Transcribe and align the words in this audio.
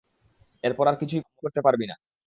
এরপর 0.63 0.85
আর 0.87 0.95
কিছুই 0.95 1.21
করতে 1.41 1.59
পারবি 1.61 1.85
না। 1.87 1.95